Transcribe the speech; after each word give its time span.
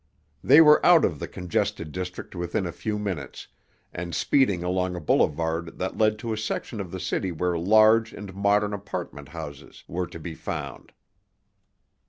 They 0.43 0.61
were 0.61 0.83
out 0.83 1.05
of 1.05 1.19
the 1.19 1.27
congested 1.27 1.91
district 1.91 2.33
within 2.33 2.65
a 2.65 2.71
few 2.71 2.97
minutes, 2.97 3.47
and 3.93 4.15
speeding 4.15 4.63
along 4.63 4.95
a 4.95 4.99
boulevard 4.99 5.77
that 5.77 5.95
led 5.95 6.17
to 6.25 6.33
a 6.33 6.37
section 6.39 6.81
of 6.81 6.89
the 6.89 6.99
city 6.99 7.31
where 7.31 7.55
large 7.55 8.11
and 8.11 8.33
modern 8.33 8.73
apartment 8.73 9.29
houses 9.29 9.83
were 9.87 10.07
to 10.07 10.19
be 10.19 10.33
found. 10.33 10.91